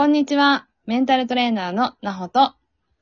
[0.00, 0.68] こんにちは。
[0.86, 2.54] メンタルトレーナーのなほと、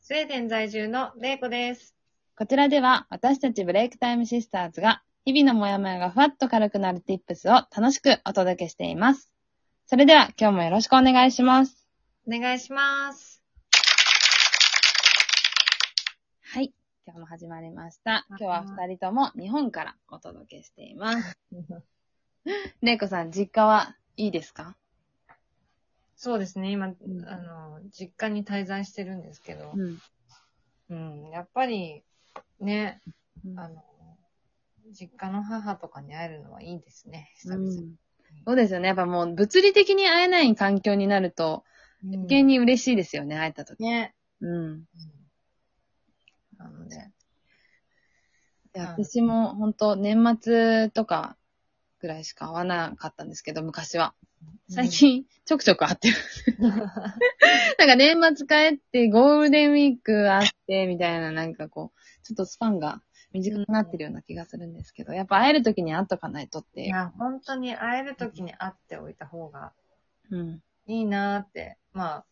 [0.00, 1.94] スウェーデン在住のレイコです。
[2.34, 9.30] こちらでは私たちブレイクタイムシスターズが日々のモヤモヤがふわっと軽くなる tips を楽しくお届けしています。
[9.84, 11.86] それでは今日もよろしくお願いします。
[12.26, 13.42] お願いします。
[16.40, 16.72] はい。
[17.04, 18.24] 今日も始まりました。
[18.30, 21.38] 今日は二人とも日本からお届けしています。
[22.80, 24.74] れいこさん、実家はいいですか？
[26.20, 26.96] そうですね、今、ん
[27.26, 29.98] あの、実家に滞在してるんですけど、ん。
[30.90, 30.94] う
[31.28, 32.02] ん、やっぱり、
[32.58, 33.00] ね、
[33.46, 33.84] うんあの、
[34.90, 37.94] 実家の母とかに会えるのはいいですね、久々に。
[38.44, 38.88] そうですよね。
[38.88, 41.62] やっぱもう物理的に会えない環境になると、
[42.02, 43.80] うん余計に嬉しいですよね、会えた時。
[43.82, 44.14] ね。
[44.40, 44.54] うん。
[44.56, 44.88] うん
[46.56, 47.12] なので、ん
[48.74, 51.36] 私も本当年末とか
[52.00, 54.14] ぐらいしか会わなかったんですけど、昔は。
[54.68, 56.16] 最近、ちょくちょく会ってる。
[57.78, 66.86] なんか年末帰って、ゴールデンウィーク会って、みたいな、なんかこう、ちょっとスパンが短くなってるような気がするんですけど、やっぱ会える時に会っとかないとっていう。
[66.86, 69.72] いや、本当に会える時に会っておいた方が
[70.30, 70.62] うん。
[70.86, 72.26] いいなーって、まあ、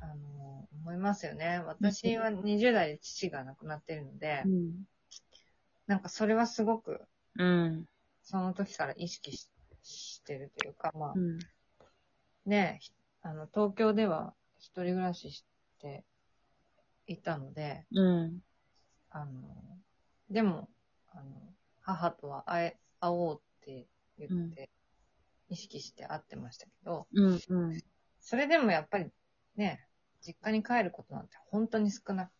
[0.00, 1.62] あの、思いますよね。
[1.66, 4.84] 私は20代で父が亡くなってるので、うん。
[5.86, 7.00] なんかそれはすごく、
[7.38, 7.86] うん。
[8.22, 9.48] その時から意識し
[10.28, 11.38] してるというか、まあう、ん。
[12.44, 15.44] ね、ひあの、東京では一人暮らしし
[15.80, 16.04] て
[17.06, 18.40] いたので、うん。
[19.10, 19.32] あの、
[20.28, 20.68] でも、
[21.12, 21.24] あの、
[21.80, 23.86] 母とは会え、会おうって
[24.18, 24.68] 言って、
[25.48, 27.40] 意識して会ってましたけど、うん。
[27.48, 27.82] うん。
[28.20, 29.06] それでもやっぱり
[29.56, 29.80] ね、
[30.20, 32.30] 実家に帰ることなんて本当に少なく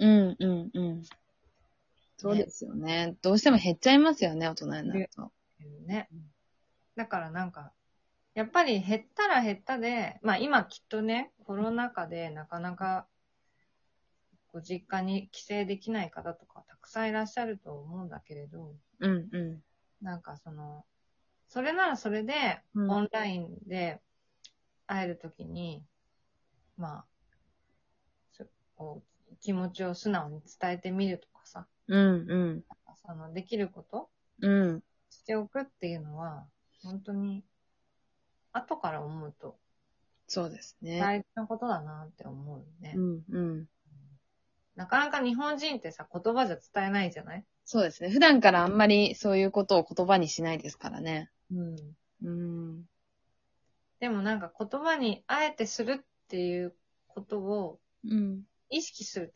[0.00, 0.36] うん。
[0.38, 0.70] うん。
[0.72, 1.02] うん。
[2.16, 3.16] そうですよね。
[3.20, 5.30] どうしても減っちゃいますよね、大人になると。
[5.58, 6.08] てね。
[6.98, 7.72] だからなんか、
[8.34, 13.06] やっぱり減ったら減ったで、まあ今きっとね、コロナ禍でなかなか、
[14.52, 19.28] ご実家に帰省できない方とかたくさんいらっしゃると思うんだけれど、うん。
[19.30, 19.62] うん。
[20.02, 20.84] なんかその、
[21.46, 24.00] それならそれで、うんオンラインで
[24.88, 25.84] 会えるときに、
[26.76, 27.04] まあ、
[28.32, 28.44] そ
[28.74, 32.26] こう気持ちを素直に伝えてみるとかさ、うん。
[32.28, 32.64] うん。
[33.08, 34.10] そのできること
[34.42, 34.82] うん。
[35.10, 36.46] しておくっていうのは、
[36.82, 37.44] 本当に、
[38.52, 39.58] 後から思うと
[40.26, 41.00] そうですね。
[41.00, 42.92] 大事なことだなって思うよね。
[42.96, 43.24] うん。
[43.30, 43.68] うん。
[44.76, 47.44] なかなか日本人ってさ、言葉じゃ伝えないじゃない？
[47.64, 48.10] そうですね。
[48.10, 51.30] 普段からあんまりそういうことを言葉にしないですからね。
[51.50, 51.76] うん。
[52.22, 52.84] うん。
[54.00, 58.42] でもなんか言葉にあえてするっていうことをうん。
[58.70, 59.32] 意識する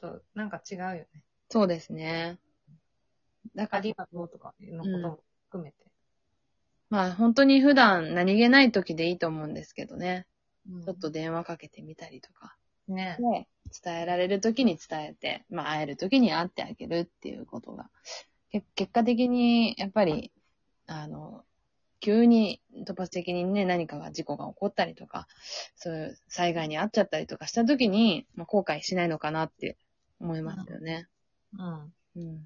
[0.00, 1.06] と、となんか違うよね。
[1.50, 2.38] そうですね。
[3.54, 5.85] だからあり、がとうとかのことも含めて。
[6.90, 10.26] まあ本当に普段何気ない時でいいと思うんですけどね。
[10.68, 12.56] うんちょっと電話かけてみたりとか。
[12.88, 13.16] ね。
[13.18, 13.48] で、
[13.82, 17.88] 伝えられる時に伝えて、まあ会える時に会ってあげるっていうことが、
[18.50, 20.32] け結果的にやっぱり、
[20.86, 21.44] あの、
[22.00, 25.26] 急に突発的にね、何かが事故が起こったりとか、
[25.74, 29.76] そういう災害に遭っちゃったりとかした時に、まあ、後悔しないのかなって
[30.20, 31.08] 思いますよね。
[31.54, 31.92] うん。
[32.16, 32.44] うん。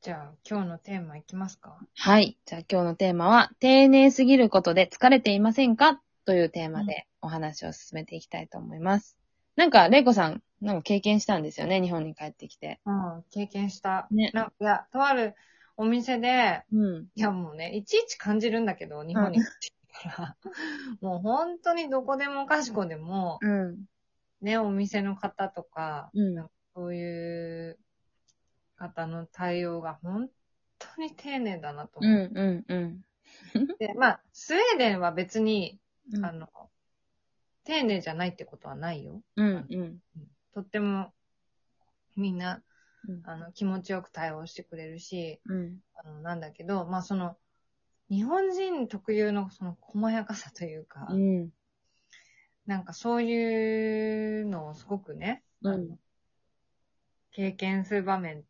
[0.00, 2.38] じゃあ、今日のテーマいきますかはい。
[2.46, 6.00] じゃあ今日のテーマは、丁寧すぎることで疲れていませんか？
[6.24, 9.16] というテーマでお話を進めていきたいと思います。
[9.56, 12.78] なんか、レイコさん、なんか経験したんですよね、日本に帰ってきて。
[12.86, 14.06] うん、経験した。
[14.12, 15.34] ねなんか、いや、とある
[15.76, 17.06] お店で、うん。
[17.16, 19.72] いやもうね、いちいち感じるんだけど、日本に帰ってき
[20.04, 20.36] たから。
[21.00, 23.84] もう本当にどこでもかしこでも、うん。
[24.42, 27.78] ね、お店の方とか、うんなんかそういう
[28.78, 30.28] 方の対応が本
[30.78, 33.04] 当に丁寧だなと思っうん、うん、うん。
[33.78, 33.94] て。
[33.94, 35.78] まあ、スウェーデンは別に、
[36.12, 36.48] うんあの、
[37.64, 39.22] 丁寧じゃないってことはないよ。
[39.36, 39.98] うん、うん。
[40.54, 41.12] とっても、
[42.16, 42.62] みんな、
[43.08, 45.78] うんあの、気持ちよく対応してくれるし、うん。
[45.94, 47.36] あの、なんだけど、まあその、
[48.10, 51.50] 日本人特有のその細やかさというか、うん。
[52.66, 55.98] なんかそういうのをすごくね、うん
[57.30, 58.46] 経験する場面って、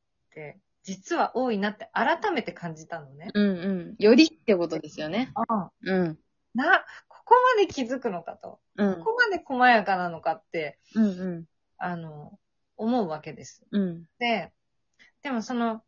[0.83, 3.29] 実は多いなって改めて感じたのね。
[3.35, 4.03] うん、うん。
[4.03, 5.33] よりってことですよね。
[5.35, 6.19] ああうん。
[6.55, 8.61] な、ここまで気づくのかと。
[8.77, 9.05] うんこ。
[9.05, 11.09] こまで細やかなのかって、うん、う
[11.41, 11.45] ん。
[11.77, 12.39] あの、
[12.77, 13.67] 思うわけです。
[13.71, 14.05] うん。
[14.19, 14.53] で、
[15.23, 15.83] でもその、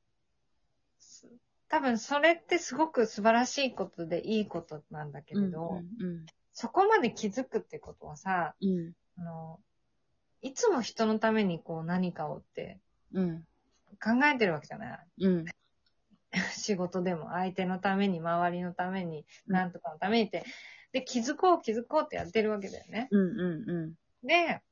[0.99, 1.27] す
[1.69, 8.93] 多分それってすごく素晴らしいことでいいことなんだけれど、うん、そこまで気づくってことはさ、うん。
[9.19, 9.61] あの、
[10.43, 12.81] いつも人のためにこう何かをって
[13.15, 13.45] うん。
[14.03, 15.45] 考えてるわけじゃないうん。
[16.53, 20.45] 仕事でも相手のために、周りのために、なんとかのためにって、
[20.93, 23.09] で、気づこう気づこうってやってるわけだよね。
[23.11, 24.27] うんうんうん。
[24.27, 24.63] で、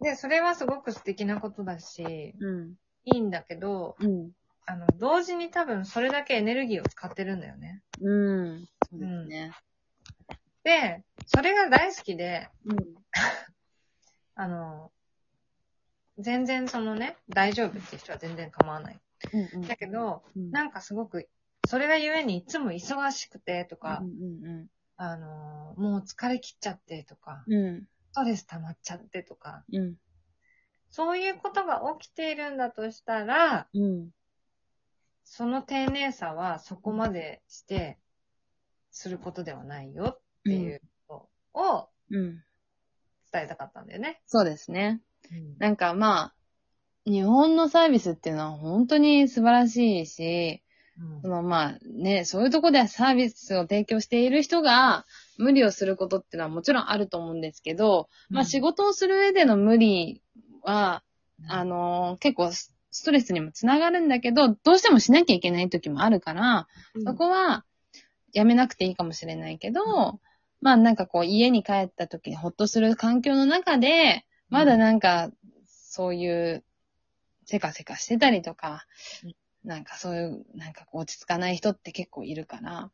[0.00, 2.74] で、それはすごく素敵なことだし、うん。
[3.04, 4.30] いいんだけど、うん。
[4.66, 7.82] あの、同時に多分それだけエネルギーを使ってるんだよね。
[8.00, 8.66] うん。
[8.82, 9.52] そうですね。
[10.62, 12.84] で、それが大好きで、うん。
[14.34, 14.92] あの、
[16.18, 19.00] 全然そのね、大丈夫っていう人は全然構わない。
[19.32, 19.68] うんうん。
[19.68, 21.28] だけど、うん、なんかすごく、
[21.64, 24.66] それがゆえにいつも忙しくてとか、うんうん
[25.00, 27.54] あの、もう疲れ切っちゃってとか、うん。
[27.54, 27.80] うん。
[28.12, 29.94] ストレス溜まっちゃってとか、うん。
[30.90, 34.10] そういうことが起きているんだとしたら、うん。
[35.22, 37.98] その丁寧さはそこまでして、
[38.90, 42.42] することではないよっていうことをうん。
[43.30, 44.20] 伝えたかったんだよね。
[44.26, 45.00] そうですね。
[45.58, 46.34] なんかまあ、
[47.04, 50.62] 日本のサービスっていうのは本当に素晴らしいし、
[51.00, 51.22] うん。
[51.22, 55.06] そのまあね、そういうとこでサービスを提供している人が
[55.38, 60.22] 無理をすることっていうのはもちろんあると思うんですけど、まあ仕事をする上での無理
[60.62, 61.02] は、
[61.48, 67.04] あ、の結構スストレスにもつながるんだけど、どうしてもしなきゃいけない時もあるから、うん。
[67.04, 67.64] そこは
[68.32, 70.20] やめなくていいかもしれないけど、
[70.60, 75.30] まあなんかこう家に帰った時にほっとする環境の中で、まだなんか
[75.66, 76.64] そういう
[77.44, 78.86] せかせかしてたりとか
[79.24, 79.34] うん、
[79.64, 82.90] なんかそういう、なんか落ち着かない人って結構いるから、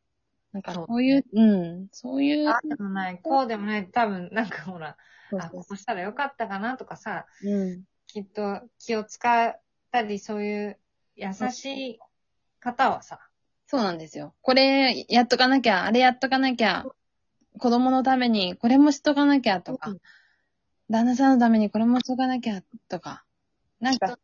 [0.53, 5.51] なんかそうそういう、うん、そういう、ああでもない、こうでもない、多分なんかほら、あ、そうそう。
[5.51, 9.61] こうしたらよかったかなとかさ、うん、きっと気を使っ
[9.91, 10.79] たり、そういう
[11.15, 11.99] 優しい
[12.61, 13.19] 方はさ、
[13.67, 14.33] そうなんですよ。
[14.41, 16.85] これやっとかなきゃ、あれやっとかなきゃ、
[17.59, 19.97] 子供のためにこれもしとかなきゃとか、うん
[20.89, 23.23] 旦那さんのためにこれもしとかなきゃとか、
[23.79, 24.17] なんか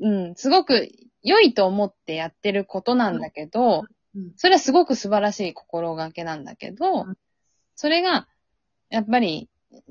[0.00, 0.88] うん、すごく
[1.22, 3.86] 良いと思ってやってることなんだけど、うん
[4.36, 7.16] それはすごく素晴らしい心がけなんだけど、うん。
[7.76, 8.26] それが、
[8.88, 9.48] やっぱり、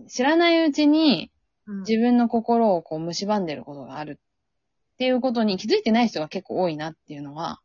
[0.09, 1.31] 知らないうちに
[1.65, 1.79] うん。
[1.81, 4.19] 自分の心をこう蝕んでることがある
[4.93, 7.61] っていうことに気づいてない人が結構多いなっていうのは、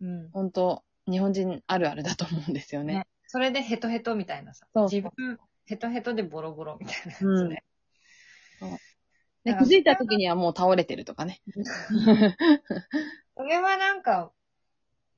[0.00, 0.30] うん。
[0.32, 2.94] 本当日本人あるあるだと思うんですよね。
[2.94, 3.06] ね。
[3.26, 7.48] それでヘトヘトみたいなさ、そう自分ヘトヘトでボロボロみたいなやつうん。
[7.50, 7.62] ね。
[9.44, 11.40] で、気づいた時にはもう倒れてるとかね。
[13.36, 14.32] それはなんか、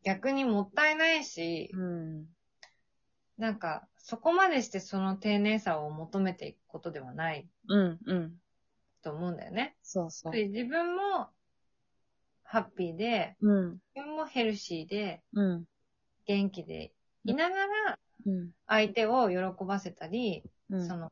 [0.03, 2.27] 逆にもったいないし、うん。
[3.39, 8.33] なんか、そこまでしてその丁寧さを求めていくことではないうん、うん。
[9.03, 9.77] と思うんだよね。
[9.83, 10.33] そうそう。
[10.33, 11.29] で自分も
[12.43, 15.65] ハッピーで、うん、自分もヘルシーで、うん、
[16.27, 16.93] 元気で
[17.25, 18.51] いながら、うん。
[18.67, 21.11] 相手を喜ばせたり、うんその、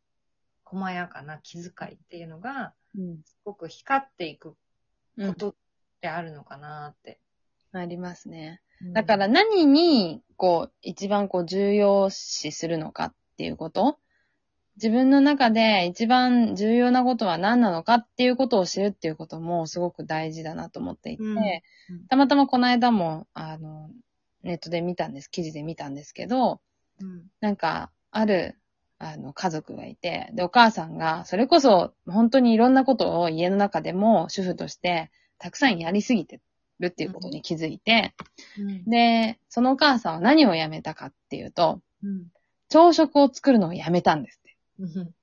[0.72, 3.22] 細やかな気遣いっていうのが、うん。
[3.24, 4.56] すごく光っていく
[5.18, 5.28] うん。
[5.28, 5.54] ことっ
[6.00, 7.20] てあるのかなって。
[7.72, 8.60] ありますね。
[8.80, 13.98] うんだから、何に、こう、一番こう重要視するのかっていうこと？
[14.76, 21.62] 自分の中で一番重要なことは何なのかっていうことを知るっていうこともすごく大事だなと思っていて、うんうん
[22.08, 23.90] たまたまこの間も、あの、
[24.42, 26.60] ネットで見たんです、記事で見たんですけど、
[27.00, 27.26] うん。
[27.40, 28.58] なんか、ある、
[29.04, 36.40] あの、家族がいて、で、お母さんが、それこそ、本当にいろんなことを家の中でも主婦として、たくさんやりすぎて
[36.78, 38.14] るっていうことに気づいて、
[38.56, 38.84] うん。
[38.84, 42.26] で、そのお母さんは何をやめたかっていうと、うん。
[42.68, 44.56] 朝食を作るのをやめたんですって。
[44.78, 45.14] うん。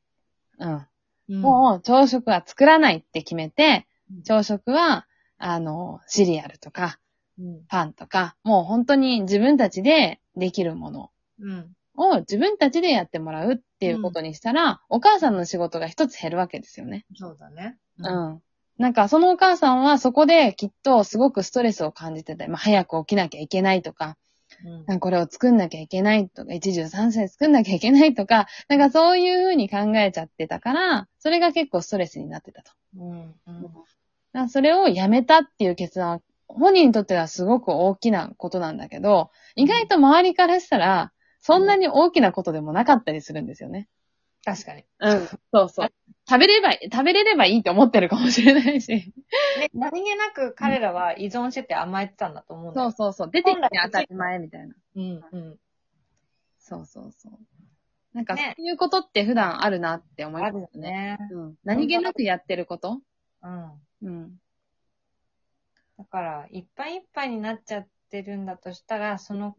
[0.60, 0.88] うん。
[1.30, 1.42] うん。
[1.42, 7.00] もう、朝食は作らないって決めてうん、朝食は、あの、シリアルとか、
[7.40, 7.62] うん。
[7.70, 11.76] パンとか、もう本当に自分たちでできるものうん。
[11.96, 17.06] を自分たちでやってもらうっていうことにしたら、お母さんの仕事が一つ減るわけですよね。
[17.16, 17.78] そうだね。
[17.98, 18.04] う。
[18.04, 18.42] ん。
[18.78, 24.18] なんか、そのお母さんはそこできっとすごくストレスを感じてて、まあ、早く起きなきゃいけないとか、
[24.88, 25.00] うん。
[25.00, 32.72] これを作んなきゃいけないとか、一汁三菜作んなきゃいけないとか、なんかそういう風に考えちゃってたから、それが結構ストレスになってたと。
[32.98, 33.36] うん。
[34.34, 34.50] うん。
[34.50, 43.88] それをやめたっていう決断は、本人にとってはすごく大きなことなんだけど、意外と周りからしたら、そんなに大きなことでもなかったりするんですよね。
[44.46, 44.86] 確かに。
[45.00, 45.28] うん。
[45.54, 45.90] そうそう。
[46.30, 48.88] 食べれば、食べれればいいって思ってるかもしれないし。
[48.88, 52.92] で、何気なく彼らは依存してて甘えてたんだと思うんだよ。
[52.92, 53.32] そうそうそう。
[53.32, 54.76] 出てきて当たり前みたいな。
[54.96, 55.22] うん。
[55.32, 55.58] うん。
[56.60, 57.34] そうそうそう。
[58.14, 61.18] なんか、そねういうことって普段あるなって思いあるよますね。
[61.20, 61.30] ね。
[61.32, 61.56] うん。
[61.64, 63.02] 何気なくやってること
[63.42, 63.72] うん。
[64.04, 64.42] うん。
[65.98, 69.58] だから、いっぱいいっぱいになっちゃってるんだとしたら、その、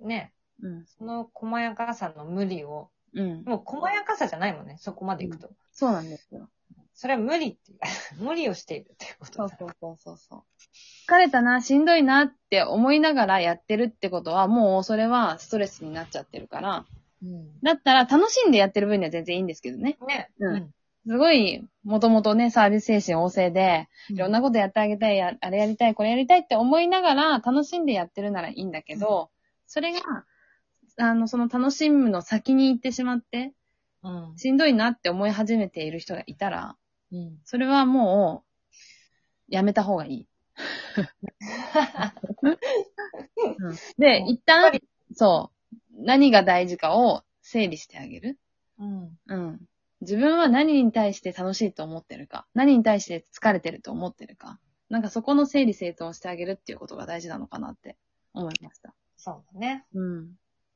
[0.00, 0.86] ね、うん。
[0.86, 3.44] その細やかさの無理を、うん。
[3.44, 5.50] もう細やかさじゃないもんね、そこまでいくと。
[5.72, 6.48] そうなんですよ。
[6.94, 7.78] それは無理っていう、
[8.22, 9.48] 無理をしているっていうことだ。
[9.48, 10.42] そうそうそうそうそう。
[11.08, 16.86] 疲れたな、しんどいなって思いながらやってるってことは、もうそれはストレスになっちゃってるから、
[17.22, 17.60] うん。
[17.60, 19.96] だったら楽しんでやってる分には全然いいんですけどね。
[20.06, 20.30] ね。
[20.38, 20.74] うん
[21.06, 24.16] すごい、もともとね、サービス精神旺盛で、うん。
[24.16, 29.30] いろんなことやってあげたい、やあれやりたい、これやりたいって思いながら楽しんでやってるならいいんだけど、
[29.66, 30.00] それが、
[30.96, 33.52] あの、その楽しむの先に行ってしまって、
[34.02, 34.38] うん。
[34.38, 36.76] しんどいなって思い始めている人がいたら、
[37.12, 37.38] うん。
[37.44, 38.72] それはもう、
[39.48, 40.28] やめた方がいい。
[42.42, 44.80] うんで、一旦、
[45.14, 48.38] そう、何が大事かを整理してあげる。
[48.78, 49.18] うん。
[49.26, 49.60] うん。
[50.00, 54.60] 自分は何に対して楽しいと思ってるか、何に対して疲れてると思ってるか、
[54.90, 57.96] なんかそこの整理整頓をしてあげるっていうことが大事なのかなって
[58.32, 58.94] 思いました。
[59.16, 59.84] そうだね。
[59.94, 60.32] うん。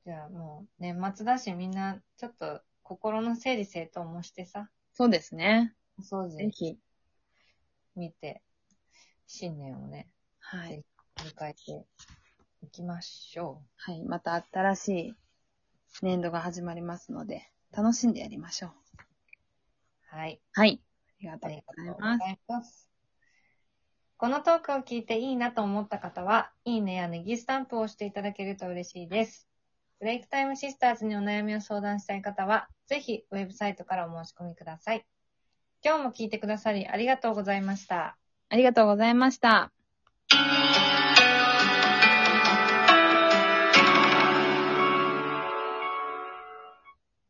[0.09, 5.75] じゃあもう、年末だしみんな、ちょっと心の整理整頓もしてさ、そうですね。
[5.99, 6.79] お掃除ぜひ。
[7.95, 8.43] 見て、
[9.27, 10.09] 新年をね、
[10.41, 10.83] はい。
[11.19, 11.85] 迎えて
[12.63, 14.03] いきましょはい。
[14.07, 15.15] また新しい
[16.01, 18.71] 年度が始まりますので、楽しんでやりましょう。
[20.15, 20.17] う。
[20.17, 20.41] はい。
[20.55, 20.81] はい。
[21.21, 22.19] ありがとあうりがとうごございます。
[22.21, 22.89] ざいます。
[24.17, 29.48] このトークを聞いていいなと思った方は、いいねやネギスタンプを押していただけると嬉しいです。
[30.01, 35.05] ブレイクタイムシスターズにお悩みを相談したい方は、ぜひウェブサイトからお申し込みください。
[35.85, 38.17] 今日も聞いてくださりありがとうございました。
[38.49, 39.73] ありがとうございました。